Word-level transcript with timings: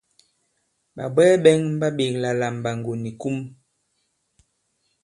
Ɓàbwɛɛ 0.95 1.33
bɛ̄ŋ 1.43 1.59
ɓa 1.79 1.87
ɓēkla 1.97 2.29
la 2.39 2.47
Mɓàŋgò 2.55 2.93
ni 3.03 3.11
Kum. 3.21 3.37